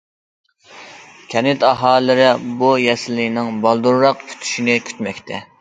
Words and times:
كەنت 1.33 1.65
ئاھالىلىرى 1.67 2.31
بۇ 2.63 2.71
يەسلىنىڭ 2.87 3.55
بالدۇرراق 3.67 4.27
پۈتۈشىنى 4.31 4.83
كۈتمەكتە. 4.91 5.49